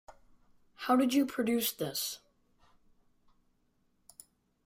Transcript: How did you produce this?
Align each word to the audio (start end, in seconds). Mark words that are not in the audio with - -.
How 0.77 0.95
did 0.95 1.13
you 1.13 1.27
produce 1.27 1.71
this? 1.71 2.21